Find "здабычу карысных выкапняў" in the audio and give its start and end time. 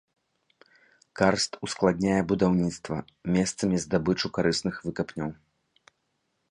3.85-5.29